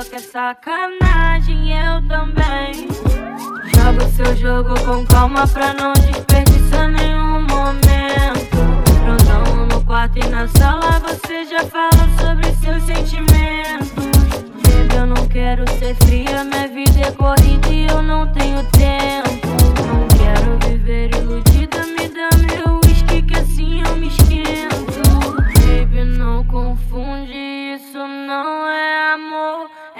Sei 0.00 0.10
que 0.10 0.20
só 0.20 0.54
quer 0.54 0.80
sacanagem, 1.00 1.72
eu 1.78 2.08
também. 2.08 2.88
Joga 3.74 4.04
o 4.04 4.12
seu 4.12 4.36
jogo 4.36 4.74
com 4.80 5.04
calma 5.06 5.46
pra 5.46 5.74
não 5.74 5.92
desperdiçar 5.92 6.88
nenhum 6.88 7.42
momento. 7.42 8.56
Prontão 9.04 9.66
no 9.66 9.84
quarto 9.84 10.18
e 10.18 10.26
na 10.28 10.48
sala 10.48 11.00
você 11.00 11.44
já 11.44 11.64
fala 11.64 12.08
sobre 12.18 12.46
seus 12.54 12.82
sentimentos. 12.84 13.90
Baby, 14.62 14.96
eu 14.96 15.06
não 15.06 15.28
quero 15.28 15.68
ser 15.78 15.94
fria, 15.96 16.44
minha 16.44 16.68
vida 16.68 17.00
é 17.00 17.12
corrida 17.12 17.68
e 17.68 17.86
eu 17.86 17.99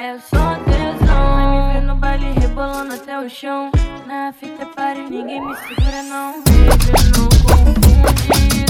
é 0.01 0.19
só 0.19 0.57
tesão. 0.65 1.35
Vai 1.35 1.51
me 1.51 1.73
ver 1.75 1.83
no 1.83 1.95
baile 1.95 2.33
rebolando 2.33 2.95
até 2.95 3.19
o 3.19 3.29
chão. 3.29 3.71
Na 4.07 4.33
fita 4.33 4.65
pare, 4.75 5.03
ninguém 5.03 5.47
me 5.47 5.55
segura 5.57 6.03
não. 6.05 6.43
Baby, 6.43 6.59
não 7.17 7.29
confunde, 7.45 8.70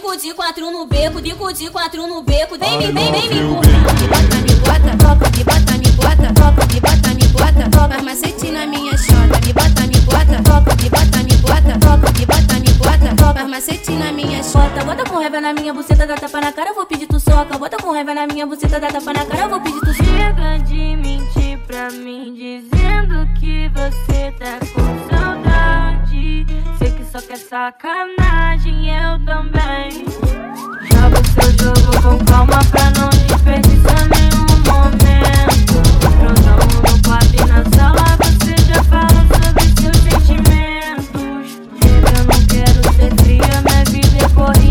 bico 0.00 0.16
de 0.16 0.32
quatro 0.32 0.70
no 0.70 0.86
beco, 0.86 1.20
bico 1.20 1.52
de 1.52 1.68
quatro 1.68 2.06
no 2.06 2.22
beco. 2.22 2.56
Vem 2.58 2.78
me, 2.78 2.86
vem, 2.86 3.12
vem 3.12 3.28
me 3.28 3.42
bota, 3.44 4.36
me 4.40 4.54
bota, 4.54 4.96
toca, 4.96 5.30
me 5.36 5.44
bota, 5.44 5.78
me 5.78 5.90
bota, 5.92 6.34
toca, 6.34 6.66
me 6.72 6.80
bota, 6.80 7.14
me 7.14 7.26
bota, 7.28 7.70
toca, 7.70 7.88
faz 7.88 8.02
macete 8.02 8.50
na 8.50 8.66
minha 8.66 8.96
chota. 8.96 9.38
Me 9.44 9.52
bota, 9.52 9.86
me 9.86 10.00
bota, 10.00 10.42
toca, 10.42 10.74
me 10.82 10.88
bota, 10.88 11.22
me 11.22 11.36
bota, 11.36 11.78
toca, 11.78 12.12
me 12.18 12.26
bota, 12.26 12.54
me 12.60 12.72
bota, 12.72 13.16
toca, 13.16 13.34
faz 13.34 13.48
macete 13.48 13.92
na 13.92 14.12
minha 14.12 14.42
chota. 14.42 14.84
Bota 14.84 15.04
com 15.04 15.18
raiva 15.18 15.40
na 15.40 15.52
minha 15.52 15.74
buceta, 15.74 16.06
dá 16.06 16.14
tapa 16.14 16.40
na 16.40 16.52
cara, 16.52 16.70
eu 16.70 16.74
vou 16.74 16.86
pedir 16.86 17.06
tu 17.06 17.20
soca. 17.20 17.58
Bota 17.58 17.76
com 17.76 17.92
raiva 17.92 18.14
na 18.14 18.26
minha 18.26 18.46
buceta, 18.46 18.80
dá 18.80 18.88
tapa 18.88 19.12
na 19.12 19.24
cara, 19.26 19.42
eu 19.42 19.50
vou 19.50 19.60
pedir 19.60 19.80
tu 19.80 19.92
soca. 19.92 20.04
Chega 20.04 20.58
de 20.64 20.96
mentir 20.96 21.58
pra 21.66 21.90
mim, 21.90 22.32
dizendo 22.34 23.28
que 23.38 23.68
você 23.68 24.09
sacanagem, 27.50 28.96
eu 28.96 29.18
também. 29.24 30.06
Joga 30.92 31.20
o 31.20 31.26
seu 31.34 31.50
jogo 31.58 31.90
com 32.00 32.24
calma 32.24 32.60
pra 32.70 32.90
não 32.92 33.08
desperdiçar 33.26 34.06
nenhum 34.08 34.46
momento. 34.70 35.74
Prontão 36.20 36.60
no 36.86 37.02
quarto 37.02 37.34
e 37.34 37.44
na 37.46 37.64
sala, 37.76 38.06
você 38.22 38.54
já 38.72 38.84
fala 38.84 39.20
sobre 39.34 39.64
seus 39.82 39.96
sentimentos. 39.96 41.58
Eu 42.14 42.22
não 42.22 42.40
quero 42.46 42.80
ser 42.94 43.12
fria, 43.20 43.54
minha 43.66 43.84
vida 43.86 44.24
é 44.24 44.28
corrida 44.28 44.69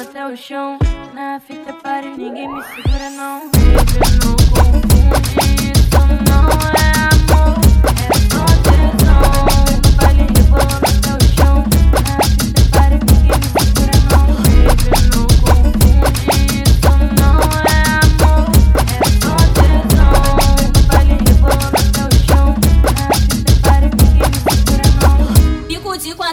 até 0.00 0.26
o 0.26 0.36
chão. 0.36 0.78
Na 1.14 1.40
fita 1.40 1.72
pare, 1.74 2.08
ninguém 2.08 2.48
me 2.48 2.62
segura 2.62 3.10
não. 3.10 3.50
Baby, 3.50 3.98
não 4.24 4.36
confunde, 4.50 5.79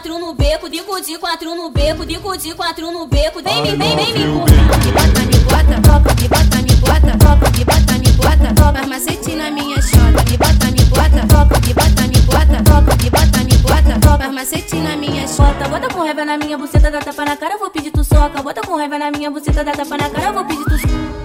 quatro 0.07 0.19
no 0.19 0.33
beco, 0.33 0.69
bico 0.69 1.01
de 1.01 1.17
quatro 1.17 1.53
no 1.53 1.69
beco, 1.69 2.05
bico 2.05 2.37
de 2.37 2.53
quatro 2.53 2.91
no 2.91 3.07
beco. 3.07 3.41
Vem 3.43 3.61
me, 3.61 3.75
vem, 3.75 3.95
vem 3.95 4.13
me 4.13 4.23
empurrar. 4.23 4.79
Me 4.79 4.91
bota, 4.93 5.21
me 5.25 5.39
bota, 5.39 5.81
toca, 5.81 6.15
me 6.15 6.27
bota, 6.29 6.61
me 6.61 6.75
bota, 6.75 7.17
toca, 7.17 7.51
me 7.51 7.65
bota, 7.65 7.93
me 7.99 8.11
bota, 8.13 8.53
toca, 8.55 8.87
macete 8.87 9.35
na 9.35 9.51
minha 9.51 9.75
chota. 9.81 10.23
Me 10.23 10.37
bota, 10.37 10.71
me 10.71 10.83
bota, 10.85 11.27
toca, 11.27 11.59
me 11.59 11.73
bota, 11.73 12.07
me 12.07 12.21
bota, 12.21 12.63
toca, 12.63 12.95
me 13.03 13.09
bota, 13.09 13.43
me 13.43 13.57
bota, 13.57 13.99
toca, 13.99 14.31
macete 14.31 14.75
na 14.77 14.95
minha 14.95 15.27
chota. 15.27 15.67
Bota 15.67 15.89
com 15.89 15.99
raiva 15.99 16.23
na 16.23 16.37
minha 16.37 16.57
buceta, 16.57 16.89
dá 16.89 16.99
tapa 16.99 17.25
na 17.25 17.35
cara, 17.35 17.55
eu 17.55 17.59
vou 17.59 17.69
pedir 17.69 17.91
tu 17.91 18.03
soca. 18.03 18.41
Bota 18.41 18.61
com 18.61 18.77
raiva 18.77 18.97
na 18.97 19.11
minha 19.11 19.29
buceta, 19.29 19.61
dá 19.61 19.73
tapa 19.73 19.97
na 19.97 20.09
cara, 20.09 20.27
eu 20.27 20.33
vou 20.33 20.45
pedir 20.45 20.63
tu 20.63 20.77
soca. 20.79 21.16